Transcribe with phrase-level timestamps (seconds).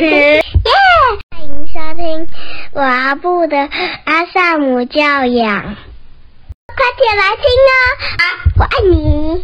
[0.00, 0.42] 耶！
[1.30, 2.26] 欢迎收听
[2.72, 3.56] 我阿布的
[4.04, 7.70] 阿萨姆教养，快点来听哦！
[8.16, 8.24] 啊，
[8.58, 9.42] 我爱你。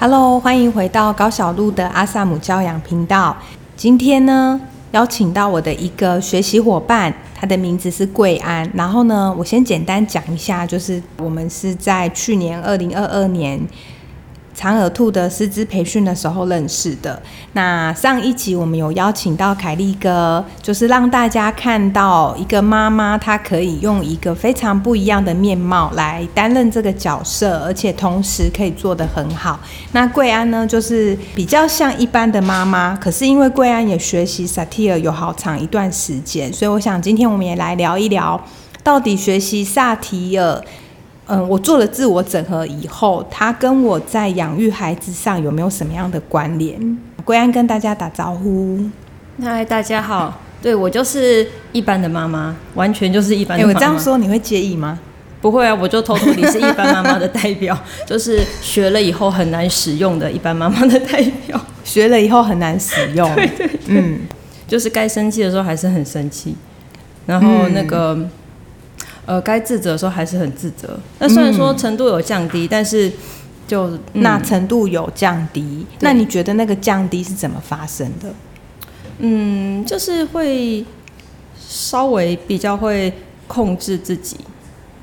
[0.00, 3.36] Hello，欢迎回到高小路的阿萨姆教养频道。
[3.76, 8.68] 今天呢，邀请到我的一个学习伙伴，他的名字是桂安。
[8.74, 13.60] 然后呢，我先简单讲一下，就是我们是在去年二零二二年。
[14.54, 17.20] 长耳兔的师资培训的时候认识的。
[17.52, 29.58] 那上一集我们有邀请到凯利哥，就是让大家看到一个妈妈，她可以用一个非常不一样的面貌来担任这个角色，而且同时可以做得很好。
[29.92, 38.40] 那桂安呢，就是比较像一般的妈妈，可是因为桂安也学习萨提尔有好长一段时间，所以我想今天我们也来聊一聊，
[38.82, 40.62] 到底学习萨提尔。
[41.26, 46.98] 嗯，我做了自我整合以后，他跟我在养育孩子上有没有什么样的关联？
[47.24, 48.78] 归安跟大家打招呼。
[49.42, 53.74] 嗨，大家好，对我就是一般的妈妈，完全就是一般的妈妈。
[53.74, 54.98] 我这样说你会介意吗？
[55.40, 57.74] 不会啊，我就偷偷你是一般妈妈的代表，
[58.06, 63.34] 就是学了以后很难使用的一般妈妈的代表，学了以后很难使用。
[63.34, 64.20] 对对，嗯，
[64.68, 66.54] 就是该生气的时候还是很生气，
[67.24, 68.18] 然后那个。
[69.26, 71.00] 呃，该自责的时候还是很自责。
[71.18, 73.10] 那虽然说程度有降低，但是
[73.66, 75.86] 就那程度有降低。
[76.00, 78.34] 那你觉得那个降低是怎么发生的？
[79.20, 80.84] 嗯，就是会
[81.58, 83.10] 稍微比较会
[83.46, 84.36] 控制自己，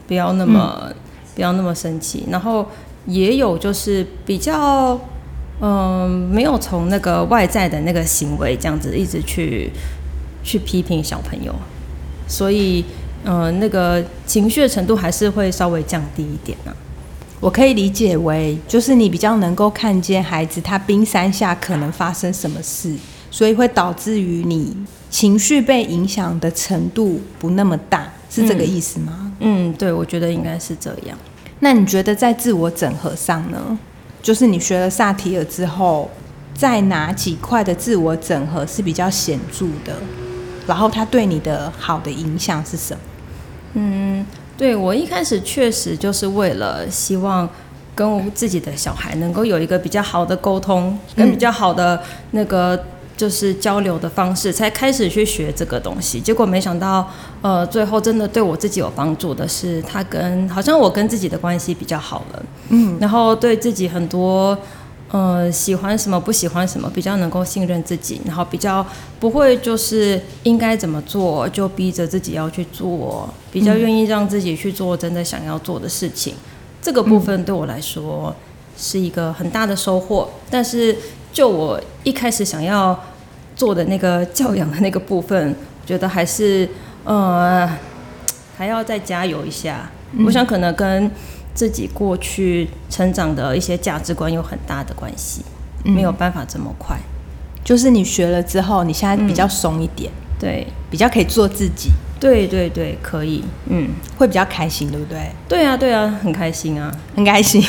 [0.07, 0.93] 不要那么
[1.33, 2.23] 不要那么生气。
[2.29, 2.67] 然后
[3.07, 4.99] 也有就是比较
[5.61, 9.71] 嗯，没有从那个外在的那个行为这样子一直去
[10.43, 11.55] 去批评小朋友，
[12.27, 12.85] 所以。
[13.23, 16.75] 嗯，那个情绪的程度还是会稍微降低一点啊。
[17.39, 22.95] 我可以理解为，就是你比较能够看见孩子他冰山下可能发生什么事，
[23.31, 24.77] 所以会导致于你
[25.09, 29.31] 情绪被影响的程度不那么大，是这个意思吗？
[29.39, 31.17] 嗯，对，我觉得应该是这样。
[31.61, 33.77] 那你觉得在自我整合上呢？
[34.21, 36.09] 就是你学了萨提尔之后，
[36.53, 39.95] 在哪几块的自我整合是比较显著的？
[40.67, 42.99] 然后他对你的好的影响是什么？
[43.73, 44.25] 嗯，
[44.57, 47.47] 对我一开始确实就是为了希望
[47.95, 52.81] 跟我自己的小孩能够有一个比较好的沟通，跟比较好的那个
[53.15, 56.19] 就是交流的方式，才开始去学这个东西。
[56.19, 57.09] 结果没想到，
[57.41, 64.57] 呃，最后真的对我自己有帮助的是，他跟好像我跟自己的关系比较好了，嗯，然后对自己很多。
[65.11, 68.85] 呃，喜欢什么不喜欢什么，比较能够信任自己，然后比较
[69.19, 76.33] 不会就是应该怎么做就逼着自己要去做，比较愿意让自己去做真的想要做的事情。
[76.81, 78.33] 这个部分对我来说
[78.77, 80.29] 是一个很大的收获。
[80.49, 80.95] 但是
[81.33, 82.97] 就我一开始想要
[83.53, 85.53] 做的那个教养的那个部分，
[85.85, 86.69] 觉得还是
[87.03, 87.69] 呃
[88.57, 89.91] 还要再加油一下。
[90.25, 91.11] 我想可能跟。
[91.53, 95.43] 自己过去成长的一些价值观有很大的关系，
[95.83, 96.97] 没有办法这么快。
[97.63, 101.91] 就是你学了之后，你现在比较松一点，对，比较可以做自己。
[102.19, 105.31] 对对对，可以，嗯，会比较开心，对不对？
[105.47, 107.63] 对啊对啊，很开心啊，很开心。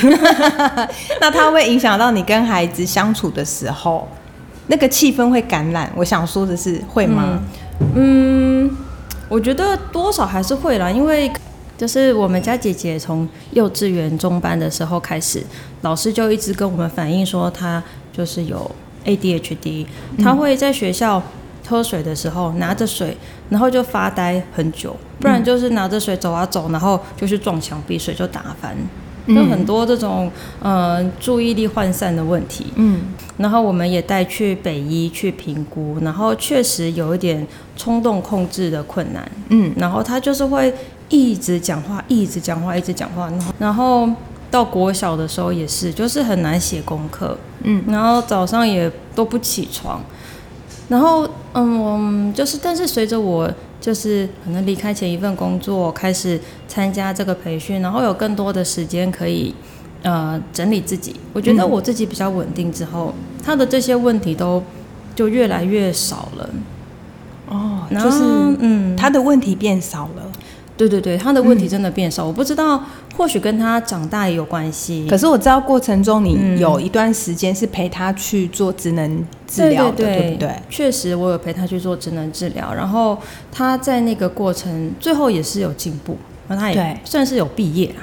[1.21, 4.07] 那它会影响到你跟孩子相处的时候，
[4.67, 5.91] 那个气氛会感染。
[5.97, 7.41] 我想说的是，会吗？
[7.95, 8.71] 嗯，
[9.29, 11.31] 我觉得多少还是会啦，因为。
[11.83, 15.43] 就是我们家姐姐从幼稚园中班的时候开始，
[15.81, 17.83] 老师就一直跟我们反映说，她
[18.13, 18.71] 就是有
[19.05, 19.85] ADHD，
[20.17, 21.21] 她会在学校
[21.67, 23.17] 喝水的时候拿着水，
[23.49, 28.77] 然后就发呆很久，不然就是拿着水走啊走，然后就去撞墙壁，水就打翻，
[29.27, 30.31] 有很多这种
[30.63, 32.67] 呃注意力涣散的问题。
[32.77, 33.01] 嗯，
[33.39, 37.45] 然后我们也带去北医去评估，然后确实有一点
[37.77, 39.29] 冲动控制的困难。
[39.49, 40.73] 嗯，然后他就是会。
[41.13, 44.09] 一直讲话，一直讲话，一直讲话，然后，然后
[44.51, 50.01] 到国小的时候也是，就是很难写功课，嗯，然后早上也都不起床，
[50.89, 59.55] 然后，嗯，就是，但是随着我就是可能离开前一份工作，开始参加这个培训，然后有更多的时间可以，
[60.03, 63.13] 呃，整理自己，我觉得我自己比较稳定之后，
[63.45, 64.63] 他的这些问题都
[65.15, 66.51] 就越来越少了，
[67.49, 68.23] 哦，就是，
[68.61, 70.22] 嗯，他的问题变少了。
[70.89, 72.83] 对对对，他的问题真的变少，我不知道，
[73.17, 75.07] 或许跟他长大也有关系。
[75.09, 80.51] 可是我知道过程中，你有一段时间是陪他去做职能治疗的，对不对？
[80.69, 83.17] 确实，我有陪他去做职能治疗，然后
[83.51, 86.17] 他在那个过程最后也是有进步，
[86.49, 88.03] 那他也算是有毕业啊，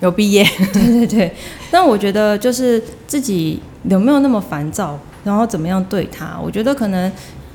[0.00, 0.44] 有毕业。
[0.72, 1.34] 对 对对，
[1.70, 7.10] 但我觉得就是自己有没有那么烦躁，然后怎么样对他，我觉得可能。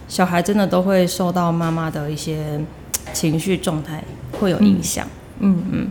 [0.06, 2.60] 小孩真的都会受到妈妈的一些
[3.12, 4.04] 情绪状态
[4.40, 5.06] 会有影响。
[5.40, 5.64] 嗯。
[5.72, 5.88] 嗯，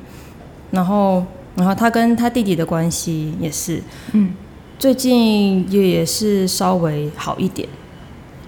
[0.70, 1.24] 然后
[1.54, 3.82] 然后他跟他弟弟的关系也是，
[4.12, 4.32] 嗯。
[4.78, 7.68] 最近也也是稍微好一点。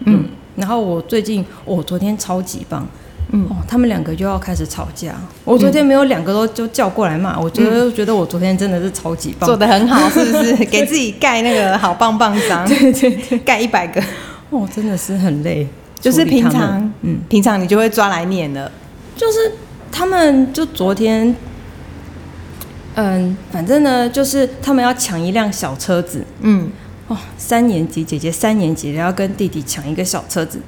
[0.07, 0.25] 嗯。
[0.57, 2.87] 然后我最近，我、昨天超级棒，
[3.33, 3.45] 嗯。
[3.51, 5.15] 哦，他们两个就要开始吵架。
[5.45, 10.57] 我昨天没有两个都就叫过来骂，我觉得、觉得我昨天真的是超级棒，做的很好，是不是？
[10.67, 14.01] 给自己盖那个好棒棒章，对对对，盖一百个。
[14.51, 15.67] 哦，真的是很累，
[16.05, 18.71] 就是平常，嗯，平常你就会抓来念了。
[19.17, 19.53] 就是
[19.91, 21.35] 他们就昨天，
[22.95, 26.71] 嗯，反正呢，就是他们要抢一辆小车子，嗯。
[27.07, 30.61] 哦，三年级姐姐三年级了，要跟弟弟抢一个小车子，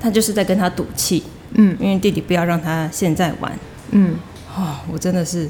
[0.00, 1.22] 他就是在跟他赌气，
[1.54, 1.76] 嗯。
[1.78, 3.52] 因为弟弟不要让他现在玩。
[3.92, 4.16] 嗯。
[4.56, 5.48] 哦，我真的是，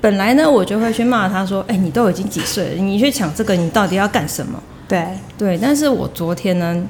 [0.00, 4.62] 本来呢，我就会去骂他说：“哎、你都已经几岁了，你去抢这个，你到底要干什么？
[4.86, 5.04] 对，？”
[5.36, 6.80] 对，但是我昨天呢，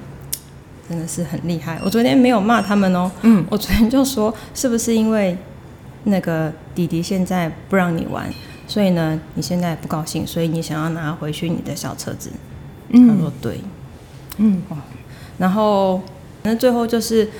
[0.91, 1.81] 真的是很厉害。
[1.85, 5.39] 我昨天没有骂他们哦，嗯我昨天就说，是不是因为
[6.03, 8.29] 那个弟弟现在不让你玩，
[8.67, 12.31] 所以呢，你现在不高兴，所以你想要拿回去你的小车子？
[12.91, 13.61] 他说嗯对，
[14.39, 14.61] 嗯
[15.39, 16.03] 然后
[16.43, 17.31] 那最后就是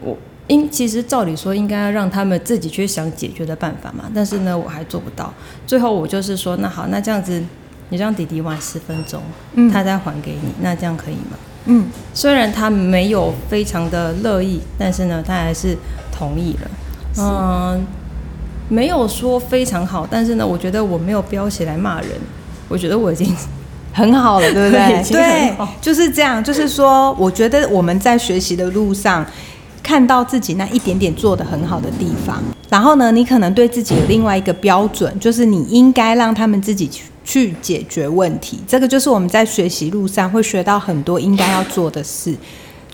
[0.00, 0.16] 我
[0.46, 5.30] 应其实照理说应该要让他们自己去想解决的办法嘛，但是呢我还做不到。
[5.66, 7.44] 最后我就是说，那好，那这样子
[7.90, 9.22] 你让弟弟玩十分钟，
[9.52, 11.36] 嗯他再还给你，那这样可以吗？
[11.66, 15.76] 嗯虽然他没有非常的乐意，但是呢他还是
[16.10, 16.70] 同意了。
[17.18, 17.86] 嗯，
[18.68, 22.10] 没有说非常好，但是呢我觉得我没有标起来骂人，
[22.68, 23.34] 我觉得我已经
[23.92, 25.00] 很好了，对不对？
[25.00, 26.42] 已经很好就是这样。
[26.42, 29.24] 就是说，我觉得我们在学习的路上，
[29.82, 38.58] 看到自己那一点点做的很好的地方，然后呢，你可能对自己有另外一个标准，就是你应该让他们自己去去解决问题。
[38.66, 42.34] 这个就是我们在学习路上会学到很多应该要做的事。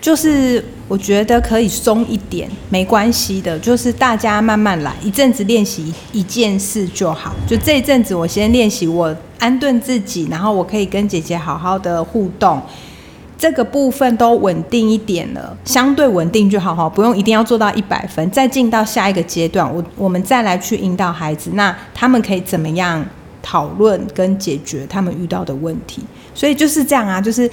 [0.01, 7.33] 就是我觉得可以松一点，没关系的，就是大家慢慢来，一阵子练习一件事就好。
[7.47, 12.61] 就这一阵子，我先练习，我安顿自己，然后我可以跟姐姐好好的互动，
[13.39, 18.29] 这个部分都稳定一点了，相对稳定就好哈，不用一定要做到一百分。
[18.33, 23.07] 再进到下一个阶段，我我们再来去引导孩子，那他们可以怎么样
[23.43, 26.03] 讨论跟解决他们遇到的问题？
[26.35, 27.51] 所以就是这样啊，就是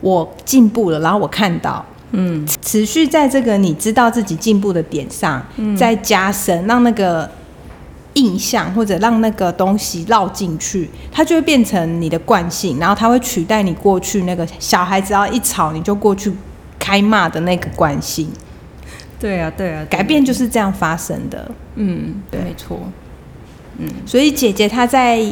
[0.00, 1.84] 我进步了，然后我看到。
[2.12, 5.40] 嗯持续在这个你知道自己进步的点上，
[5.78, 7.30] 再加深，让那个
[8.14, 16.32] 印象或者让那个东西绕进去，它就会变成你的惯性，然后它会取代你过去那个小孩只要一吵你就过去
[16.80, 18.28] 开骂的那个惯性。
[19.20, 21.48] 对啊对啊，改变就是这样发生的。
[21.76, 22.80] 嗯对没错。
[24.06, 25.22] 所以姐姐她在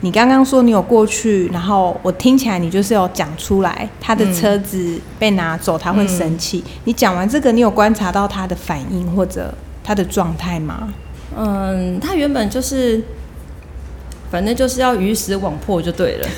[0.00, 6.62] 你刚刚说你有过去，然后我听起来你就是有讲出来，她的车子被拿走，她会生气。
[6.84, 10.92] 你讲完这个，你有观察到她的反应或者她的状态吗？
[11.36, 13.02] 嗯，他原本就是，
[14.30, 16.28] 反正就是要鱼死网破就对了。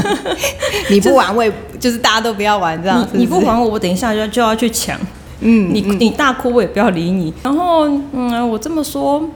[0.90, 1.50] 你不玩，我也
[1.80, 3.00] 就是大家都不要玩这样。
[3.06, 5.00] 子你不还我，我等一下就就要去抢。
[5.40, 7.32] 嗯，你你大哭我也不要理你。
[7.42, 9.26] 然后嗯，我这么说，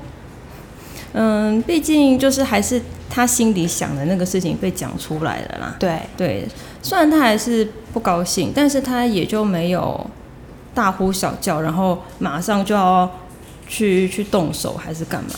[1.12, 5.76] 嗯，毕竟就是还是他心里想的那个事情被讲出来了啦。
[5.79, 6.49] 对，对，
[6.82, 10.06] 虽然他还是不高兴，但是他也就没有
[10.75, 13.10] 大呼小叫，然后马上就要
[13.69, 15.31] 去去动手还是干嘛？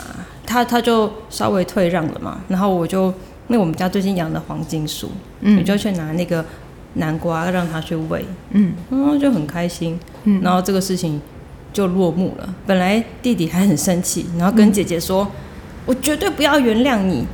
[0.46, 3.06] 他他就稍微退让了嘛，然后我就
[3.48, 5.10] 因为我们家最近养的黄金鼠，
[5.40, 6.44] 嗯你就去拿那个
[6.94, 11.20] 南瓜让它去喂，嗯嗯，就很开心，嗯然后这个事情
[11.72, 12.54] 就落幕了。
[12.66, 15.26] 本来弟弟还很生气，然后跟姐姐说
[15.86, 17.26] ：“我绝对不要原谅你，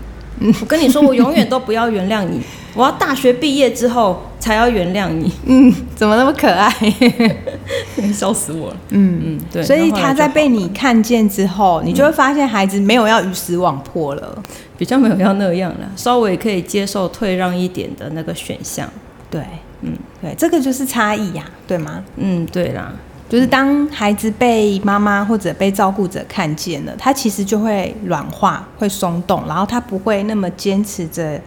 [0.60, 2.40] 我跟你说，我永远都不要原谅你，
[2.74, 5.32] 我要大学毕业之后才要原谅你。
[5.46, 6.72] 嗯，怎么那么可爱？”
[8.12, 8.76] 笑死我了。
[8.90, 9.62] 嗯嗯，对。
[9.62, 14.42] 所以他在被你看见之后，你就会发现孩子没有要鱼死网破了。
[14.76, 18.88] 比较没有要那样了，稍微可以接受退让一点的那个选项。
[19.30, 19.42] 对，
[19.82, 19.92] 嗯，
[20.22, 22.02] 对，这个就是差异呀、对吗？
[22.16, 22.90] 嗯，对啦，
[23.30, 31.40] 就是当孩子被妈妈或者被照顾者看见了，他其实就会软化、会松动，然后他不会那么坚持着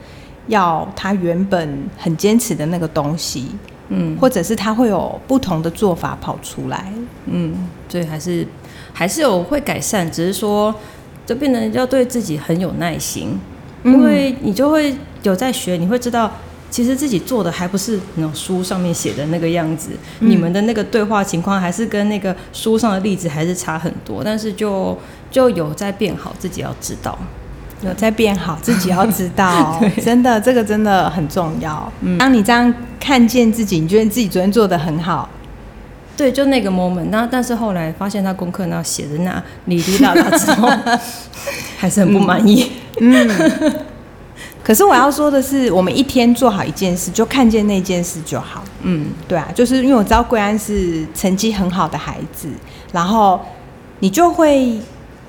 [0.48, 3.48] 要他原本很坚持的那个东西，
[3.90, 6.90] 嗯或者是他会有不同的做法跑出来。
[7.26, 7.54] 嗯，
[7.90, 8.48] 所以还是
[8.94, 10.74] 还是有会改善，只是说
[11.26, 13.38] 就变得要对自己很有耐心，
[13.84, 16.32] 嗯因为你就会有在学，你会知道。
[16.74, 24.98] 其实自己做的还不是那种书上面写的那个样子，嗯你们的那个对话情况还是跟那个书上的例子还是差很多，但是就
[25.30, 27.16] 就有在变好，自己要知道。
[27.84, 31.92] 有在变好，自己要知道， 真的，这个真的很重要。
[32.02, 35.30] 嗯当你这样看见自己，你觉得自己昨天做的很好，
[36.18, 37.10] 对，就那个 moment。
[37.12, 40.68] 那但是后来发现他功课那写的那哩哩啦啦之后，
[41.78, 42.72] 还是很不满意。
[43.00, 43.30] 嗯。
[44.64, 48.64] 可是我要说的是，我们一天做好一件事，就看见那件事就好。
[48.82, 52.48] 嗯，对啊，就是因为我知道贵安是成绩很好的孩子，
[52.94, 53.40] 然后
[54.00, 54.80] 你就会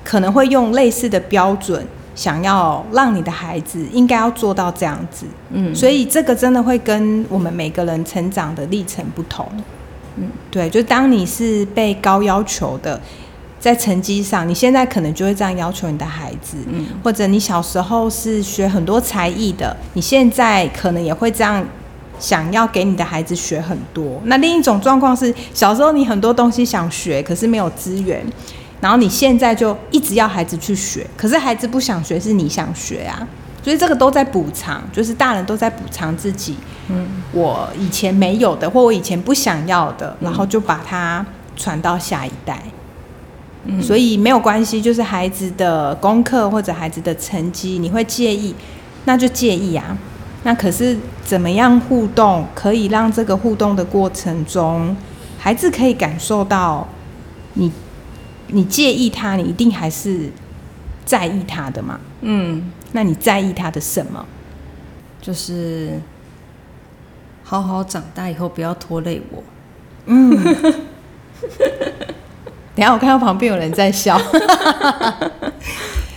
[0.03, 1.85] 可能会用类似的标准。
[2.15, 9.45] 想要让你的孩子应该要做到这样子，嗯，所以这个真的会跟我们每个人成长的历程不同，
[10.15, 12.97] 嗯，对，就当你是被高要求的，
[13.65, 21.65] 在成绩上，你现在可能就会这样要求你的孩子，嗯，或者你小时候是学很多才艺的，你现在可能也会这样
[22.19, 24.21] 想要给你的孩子学很多。
[24.25, 28.23] 那另一种状况是，小时候你很多东西想学，可是没有资源。
[28.79, 33.27] 然后你现在就一直要孩子去学，可是孩子不想学，是你想学啊，
[33.63, 36.55] 所以这个都在补偿，就是大人都在补偿自己，
[36.89, 42.71] 嗯，我以前没有的，或我以前不想要的，然后就把它传到下一代，嗯，
[43.81, 48.53] 所以没有关系，就是孩子的功课或者孩子的成绩，你会介意，
[49.05, 49.97] 那就介意啊，
[50.43, 54.95] 那可是怎么样互动，可以让这个互动的过程中，
[55.37, 56.87] 孩子可以感受到
[57.53, 57.71] 你。
[58.49, 60.29] 你介意他，你一定还是
[61.03, 61.99] 在意他的嘛？
[62.21, 64.23] 嗯，那你在意他的什么？
[65.19, 65.99] 就是
[67.43, 69.43] 好好长大以后，不要拖累我。
[70.05, 70.37] 嗯，
[72.75, 74.19] 等下我看到旁边有人在笑。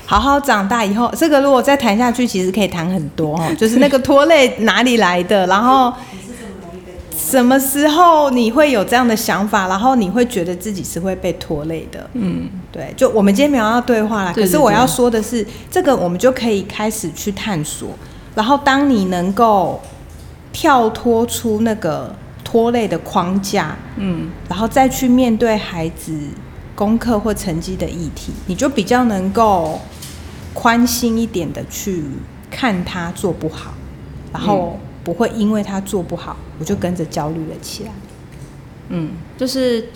[0.04, 3.54] 好好长大以后，这个如果再谈下去，其实可以谈很多哦。
[3.58, 5.92] 就是那个拖累哪里来的，然后。
[7.20, 9.68] 什么时候你会有这样的想法？
[9.68, 12.08] 然后你会觉得自己是会被拖累的？
[12.14, 12.94] 嗯，对。
[12.96, 17.90] 就我们今天没有要对话啦，可是我要说的是，这个我们就可以开始去探索。
[18.34, 19.78] 然后当你能够
[20.52, 26.16] 跳脱出那个拖累的框架，嗯，然后再去面对孩子
[26.78, 29.80] 功课或成绩的议题，你就比较能够
[30.54, 32.04] 宽心一点的去
[32.49, 33.75] 看他做不好，
[34.32, 34.78] 然后。
[35.04, 37.90] 不会因为他做不好，我就跟着焦虑了起来。
[38.90, 39.88] 嗯，就是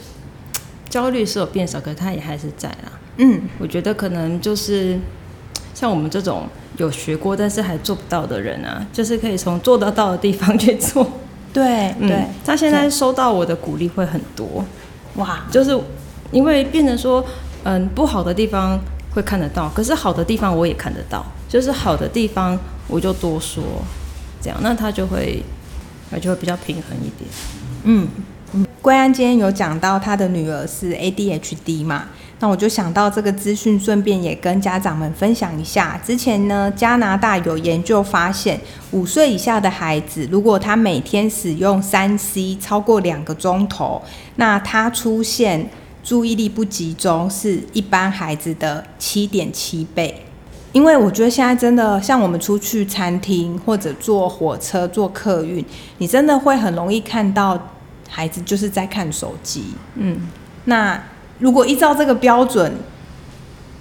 [0.88, 2.92] 焦虑是有变少，可是他也还是在啦。
[3.18, 4.98] 嗯，我觉得可能就是
[5.74, 6.46] 像我们这种
[6.78, 11.06] 有学过但是还做不到的人啊，就是可以从做得到的地方去做。
[11.52, 12.24] 对，对。
[12.42, 14.64] 他现在收到我的鼓励会很多，
[15.16, 15.44] 哇！
[15.50, 15.78] 就是
[16.32, 17.24] 因为变成说，
[17.62, 18.76] 嗯，不好的地方
[19.14, 22.58] 会看得到，可是好的地方我也看得到，就是好的地方
[22.88, 23.62] 我就多说。
[24.40, 25.40] 这样，那他就会，
[26.10, 27.30] 那就会比较平衡一点。
[27.84, 28.08] 嗯
[28.54, 32.06] 嗯，桂安今天有讲到他的女儿是 ADHD 嘛，
[32.40, 36.00] 那我就想到这个资讯，顺便也跟家长们分享一下。
[36.04, 38.60] 之前呢，加拿大有研究发现，
[38.90, 44.02] 五岁以下的孩子，如果他每天使用三 C 超过两个钟头，
[44.36, 45.70] 那他出现
[46.02, 50.24] 注意力不集中，是一般孩子的七点七倍。
[50.72, 55.62] 因为我觉得现在真的像我们出去餐厅或者坐火车、坐客运，
[55.98, 57.70] 你真的会很容易看到
[58.08, 59.64] 孩子就是在看手机。
[59.96, 60.18] 嗯，
[60.64, 60.98] 那
[61.38, 62.72] 如果依照这个标准，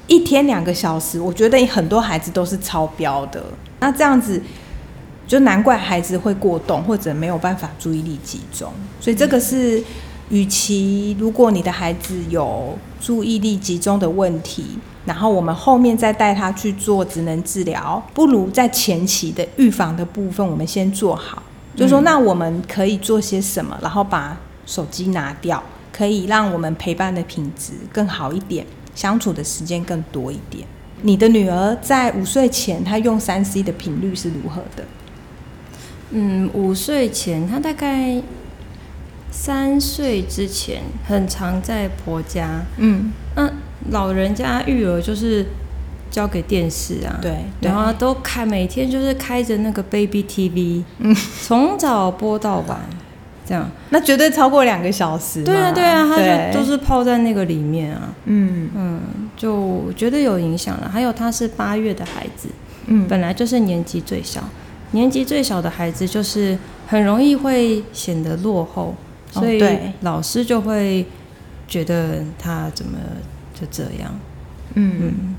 [0.07, 3.41] 一天两个小时，我觉得很多孩子都是超标的。
[3.79, 4.41] 那这样子，
[5.25, 8.69] 就难怪孩子会过动或者没有办法注意力集中。
[8.99, 9.81] 所以这个是，
[10.31, 14.65] 与其如果你的孩子有注意力集中的问题。
[15.03, 21.41] 然后我们后面再带他去做职能治疗，不如在前期的预防的部分，我们先做好。
[21.75, 25.61] 就说那我们可以做些什么，然后把手机拿掉，
[25.91, 30.67] 可以让我们陪伴的品质更好一点，相处的时间更多一点。
[31.01, 34.85] 你的女儿在五岁前，她用三 C 的频率是如何的？
[36.11, 38.21] 嗯，五岁前，她大概
[39.31, 42.61] 三岁之前，很常在婆家。
[42.77, 43.51] 嗯，那。
[43.89, 45.43] 老人家育儿就是
[46.11, 52.79] 交给电视啊，对，然后都开每天就是开着那个 baby TV，嗯，从早播到晚，
[53.43, 55.43] 这样，那绝对超过两个小时。
[55.43, 58.69] 对啊，对啊，他就都是泡在那个里面啊，嗯。
[58.75, 59.01] 嗯，
[59.35, 60.87] 就觉得有影响了。
[60.87, 62.49] 还有他是八月的孩子，
[62.85, 64.43] 嗯，本来就是年纪最小，
[64.91, 68.93] 年纪最小的孩子就是很容易会显得落后，
[69.31, 69.63] 所以
[70.01, 71.05] 老师就会
[71.67, 72.99] 觉得他怎么。
[73.53, 74.11] 就这样，
[74.73, 75.35] 嗯，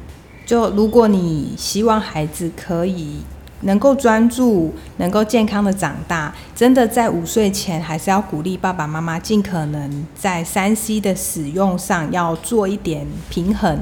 [0.47, 3.17] 就如果你希望孩子可以
[3.63, 13.77] 能够专注、能够健康的长大，真的在五岁前还是要鼓励爸爸妈妈尽可能在三 C 的使用上要做一点平衡，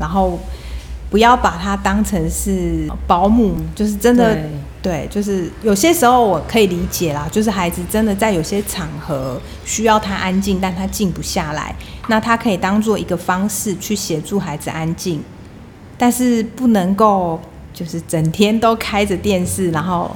[0.00, 0.40] 然后
[1.08, 4.36] 不要把它当成是保姆，就是真的
[4.84, 11.74] 对对，就是有些时候我可以理解啦，就是孩子真的在有些场合需要他安静，但他静不下来，
[12.08, 15.22] 那他可以当做一个方式去协助孩子安静，
[15.96, 17.40] 但是不能够
[17.72, 20.14] 就是整天都开着电视，然后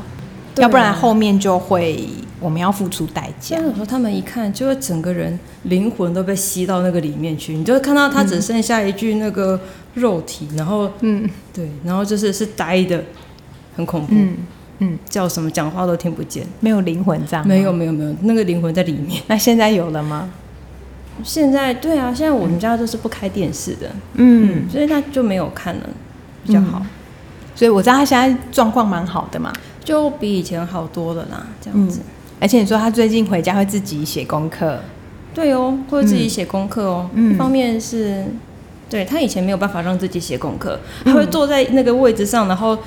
[0.56, 2.06] 要不然后面就会
[2.38, 3.64] 我们要付出代价像。
[3.64, 9.58] 有时候他们一看，就会整个人灵魂都被吸到那个里面去，你就会看到他只剩下一具那个
[9.94, 11.26] 肉体，然后嗯。
[11.54, 13.02] 对，然后就是是呆的，
[13.74, 14.36] 很恐怖，嗯
[14.78, 17.72] 嗯，叫什么讲话都听不见，没有灵魂这样没有。
[17.72, 19.22] 没有没有，那个灵魂在里面。
[19.28, 20.30] 那现在有了吗？
[21.24, 25.82] 现在对啊，现在我们家都是不开电视的，嗯，所以他就没有看了，
[26.46, 26.80] 比较好，
[27.56, 29.52] 所以我知道他现在状况蛮好的嘛。
[29.84, 32.00] 就比以前好多了啦，这样子。
[32.38, 34.78] 而且你说他最近回家会自己写功课，
[35.34, 37.10] 对哦，会自己写功课哦。
[37.14, 38.24] 嗯一方面是，
[38.88, 42.78] 对他以前没有办法让自己写功课，嗯他会坐在那个位置上，然后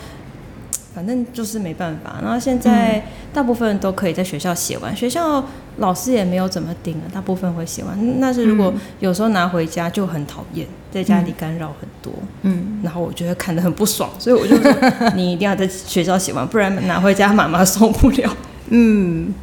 [0.94, 2.20] 反正就是没办法。
[2.22, 5.44] 然后现在大部分都可以在学校写完，学校
[5.78, 8.20] 老师也没有怎么盯了，大部分会写完。
[8.20, 14.74] 那是如果有时候拿回家就很讨厌，在家里干扰很多，嗯，然后我就会看得很不爽，所以我就说
[15.16, 18.36] 你一定要在学校写完，不然拿回家妈妈受不了。
[18.74, 19.34] 嗯，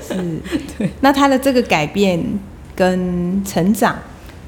[0.00, 0.14] 是，
[0.78, 0.90] 对。
[1.00, 2.22] 那他的这个改变
[2.74, 3.96] 跟成长，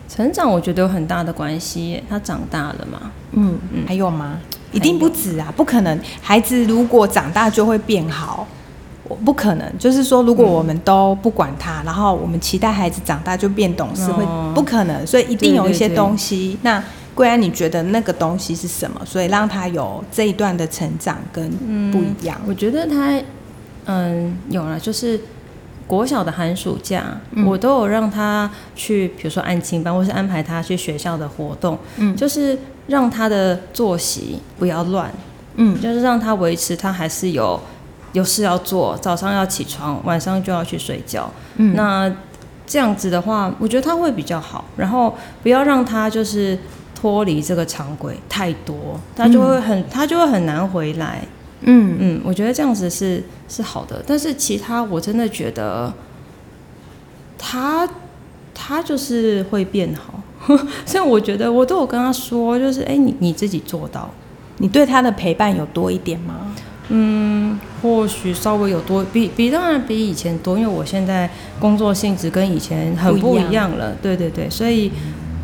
[0.09, 3.11] 成长我觉得有很大的关系，他长大了嘛。
[3.33, 4.39] 嗯嗯，还有吗？
[4.73, 5.99] 一定不止啊，不可能。
[6.21, 8.47] 孩子如果长大就会变好，
[9.05, 9.79] 我不可能。
[9.79, 15.07] 就是说，如果我们都不管他，然后我们期待孩子长大就变懂事，会哦不可能。
[15.07, 16.59] 所以一定有一些对对对东西。
[16.63, 16.83] 那
[17.15, 19.01] 贵安，你觉得那个东西是什么？
[19.05, 21.51] 所以让他有这一段的成长跟
[21.91, 22.41] 不一样。
[22.47, 23.21] 我觉得他，
[23.87, 25.19] 嗯，有了，就是
[25.87, 32.57] 国小的寒暑假，嗯我都有让他去，比如说安亲班，或是安排他去学校的活动，嗯就是
[32.89, 35.13] 让他的作息不要乱，
[35.55, 35.81] 嗯。
[35.81, 37.61] 就是让他维持他还是有
[38.15, 41.31] 有事要做，早上要起床，晚上就要去睡觉。
[41.57, 41.75] 嗯。
[41.77, 42.13] 那
[42.67, 46.59] 这样子的话，我觉得他会比较好，然后不要让他就是
[46.95, 51.23] 脱离这个常规太多，他就会很、他就会很难回来。
[51.61, 51.97] 嗯。
[52.01, 55.93] 嗯，我觉得这样子是是好的，但是其他我真的觉得
[57.39, 57.89] 他
[58.61, 60.21] 他就是会变好，
[60.85, 64.11] 所以我觉得我都有跟他说，就是哎、你你自己做到，
[64.57, 66.35] 你对他的陪伴有多一点吗？
[66.89, 73.71] 嗯，或许稍微有多比比当然比以前多，因为我现在工作性质跟以前很不不一样一样。
[73.79, 74.91] 了，对对对，所以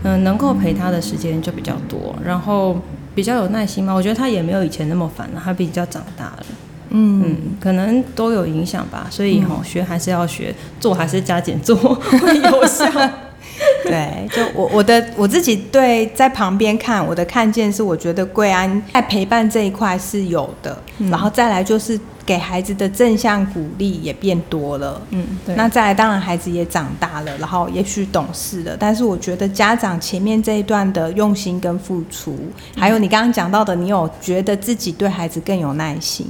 [0.02, 2.76] 嗯、能够陪他的时间就比较多，然后
[3.14, 6.46] 比较有耐心嘛，我觉得他也没有以前那么烦了，他比较长大了。
[6.96, 12.88] 嗯嗯，可能都有影响吧，所以吼、学还是要学，做还是加减做 会有效。
[13.90, 25.00] 对，就我我的我自己对在旁边看我的看见是，我觉得贵安在陪伴这一块是有的，嗯然后再来就是给孩子的正向鼓励也变多了。
[25.10, 32.36] 嗯，对，那再来，当然孩子也长大了，然后也许懂事了，但是我觉得家长前面这一段的用心跟付出，
[32.76, 36.26] 还有你刚刚讲到的，你有觉得自己对孩子更有耐心，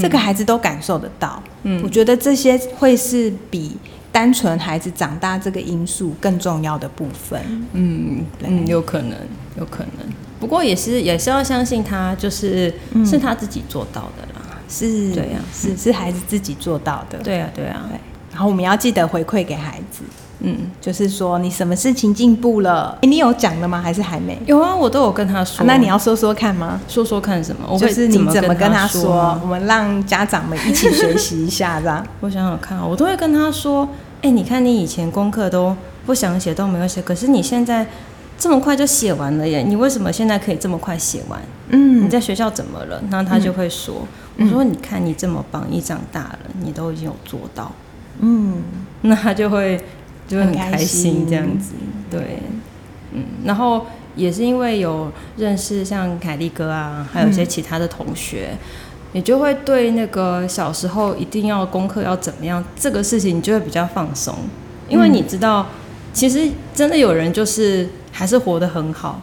[0.00, 1.40] 这个孩子都感受得到。
[1.62, 3.76] 嗯我觉得这些会是比
[4.10, 7.40] 单纯孩子长大这个因素更重要的部分。
[7.72, 9.16] 嗯嗯，有可能，
[9.58, 10.06] 有可能。
[10.40, 14.58] 不过也是也是要相信他，就是、嗯是他自己做到的啦。
[14.68, 17.18] 是，对呀是是孩子自己做到的。
[17.18, 17.98] 对啊，对啊，对，
[18.32, 20.02] 然后我们要记得回馈给孩子，
[20.40, 23.80] 嗯，就是说你什么事情进步了，诶你有讲了吗？
[23.82, 24.38] 还是还没？
[24.46, 25.62] 有啊，我都有跟他说。
[25.62, 26.80] 啊那你要说说看吗？
[26.86, 27.66] 说说看什么？
[27.68, 29.38] 我会就是你怎么么跟他说？
[29.42, 32.06] 我们让家长们一起学习一下，这样。
[32.20, 33.88] 我想想看啊，我都会跟他说
[34.22, 35.74] ：“哎、你看你以前功课都
[36.06, 37.84] 不想写，都没有写，可是你现在
[38.38, 39.62] 这么快就写完了耶！
[39.66, 41.40] 你为什么现在可以这么快写完？
[41.70, 44.06] 嗯你在学校怎么了？”然后他就会说
[44.38, 47.72] ：“我说你看你这么棒，你长大了，你都已经有做到。
[48.20, 48.62] 嗯”
[49.02, 49.80] 那他就会
[50.28, 51.72] 就会很开心心这样子，
[52.08, 52.38] 对，
[53.12, 58.50] 嗯，然后也是因为有认识像凯利哥啊，还有一些其他的同学。
[59.12, 64.34] 你就会对那个小时候一定要功课要怎么样这个事情，你就会比较放松，
[64.86, 65.66] 因为你知道，
[66.12, 69.18] 其实真的有人就是还是活得很好，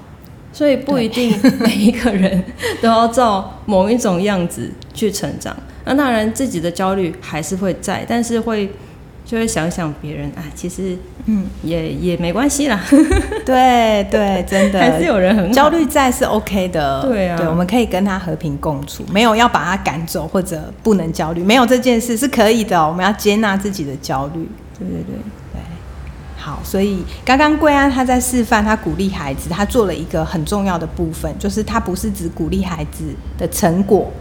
[0.52, 2.44] 所以不一定每一个人
[2.82, 5.56] 都要照某一种样子去成长。
[5.86, 8.68] 那当然自己的焦虑还是会在，但是会
[9.26, 12.80] 就会想想别人，啊，其实嗯，也也没关系啦，
[13.44, 14.80] 对对，真的。
[14.80, 17.02] 还是有人很焦虑在是 OK 的。
[17.02, 17.36] 对啊。
[17.36, 24.48] 对，我们可以跟他和平共处，没有要把他赶走或者不能焦虑，没有这件事是可以的哦、我们要接纳自己的焦虑。
[24.78, 25.16] 对对
[25.54, 25.62] 对，
[26.38, 33.06] 好，所以刚刚贵安他在示范，他鼓励孩子，他做了一个很重要的部分，就是他不是只鼓励孩子
[33.40, 34.12] 的成果，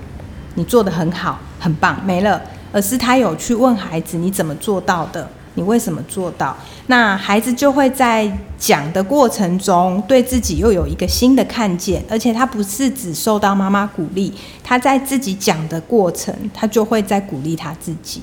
[0.55, 2.41] 你做的很好，很棒，没了，
[2.75, 6.57] 而是他有去问孩子你怎么做到的，你为什么做到？
[6.89, 14.35] 那孩子就会在讲的过程中，对自己又有一个新的看见，而且他不是只受到妈妈鼓励，
[14.65, 18.21] 他在自己讲的过程，他就会在鼓励他自己，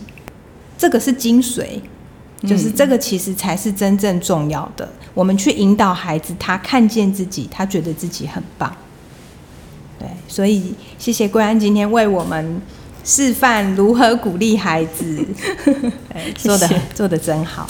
[0.77, 1.79] 这个是精髓。
[2.43, 4.89] 就是这个，其实才是真正重要的。
[5.13, 8.75] 我们去引导孩子，他看见自己，他觉得自己很棒。
[9.99, 12.59] 对，所以谢谢桂安今天为我们
[13.03, 15.25] 示范如何鼓励孩子，
[16.37, 17.67] 做的做的真好。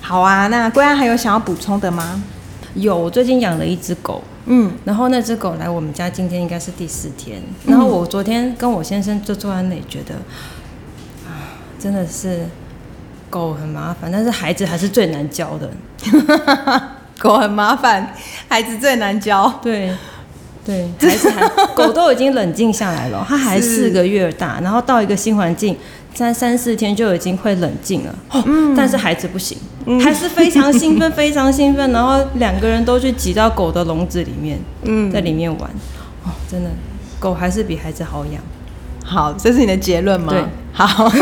[0.00, 2.22] 好啊，那桂安还有想要补充的吗？
[2.74, 7.42] 有，我最近养了一只狗，嗯，然后那只狗来我们家，今天应该是第四天。
[7.66, 10.14] 然后我昨天跟我先生就坐在那里，觉得
[11.26, 12.46] 啊，真的是。
[13.30, 15.68] 狗很麻烦，但是孩子还是最难教的。
[17.18, 18.14] 狗很麻烦，
[18.46, 19.52] 孩子最难教。
[19.60, 19.92] 对，
[20.64, 25.76] 对，孩子还狗都已经冷静下来了， 它还四个月大，然后到一个新环境，
[26.14, 28.14] 在三四天就已经会冷静了。
[28.46, 29.58] 嗯，但是孩子不行，
[30.02, 35.70] 还是非常兴奋， 非常兴奋，然后两个人都去挤到狗的笼子里面，嗯，在里面玩。
[36.24, 36.70] 哦，真的，
[37.18, 38.42] 狗还是比孩子好养。
[39.04, 40.32] 好，这是你的结论吗？
[40.32, 41.12] 对，好。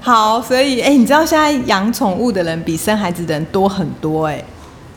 [0.00, 4.44] 好，所以哎，你知道现在养宠物的人比生孩子的人多很多哎。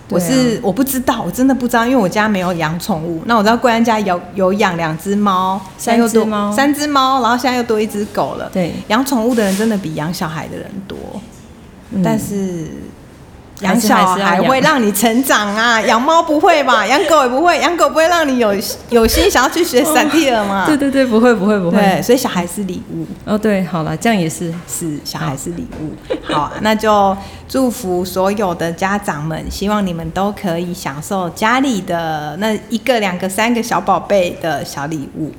[0.09, 3.21] 我是我不知道，我真的不知道，因为我家没有养宠物。
[3.25, 8.49] 那我知道贵安家有有养两只猫，三只猫，三只猫，然后现在又多一只狗了。
[8.53, 10.97] 对，养宠物的人真的比养小孩的人多，
[12.03, 12.67] 但是。
[13.61, 16.85] 养小孩会让你成长啊， 养猫不会吧？
[16.87, 18.53] 养狗也不会，养狗不会让你有
[18.89, 20.65] 有心想要去学散地尔吗？
[20.67, 21.77] 对对对，不会不会不会。
[21.77, 23.05] 对，所以小孩是礼物。
[23.25, 25.93] 哦，对，好了，这样也是是小孩是礼物。
[26.31, 27.15] 好，那就
[27.47, 35.31] 祝福所有的家长们，希望你们都可以享受家里的那一个、两个、三个小宝贝的小礼物。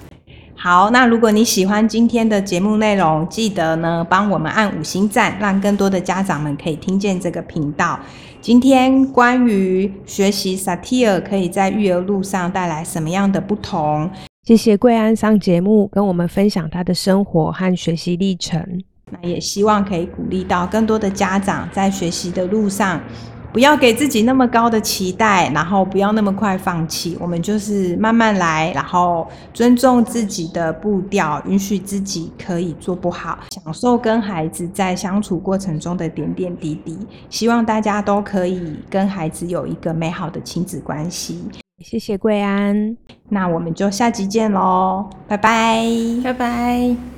[0.60, 7.96] 好，那如果你喜欢今天的节目内容，记得呢帮我们按五星赞，让更多的家长们可以听见这个频道。
[8.40, 14.10] 今天关于学习萨提尔可以在育儿路上带来什么样的不同？
[14.44, 18.60] 谢谢贵安上节目跟我们分享他的生活和学习历程。
[19.10, 23.00] 那也希望可以鼓励到更多的家长在学习的路上。
[23.58, 27.18] 不要给自己那么高的期待，然后不要那么快放弃。
[27.20, 36.96] 我们就是慢慢来，然后尊重自己的步调，允许自己可以做不好，享受跟孩子在相处过程中的点点滴滴。
[37.28, 41.40] 希望大家都可以跟孩子有一个美好的亲子关系。
[41.80, 42.96] 谢谢贵安，
[43.28, 45.84] 那我们就下集见喽，拜拜，
[46.22, 47.17] 拜拜。